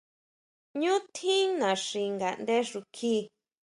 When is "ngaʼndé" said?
2.15-2.55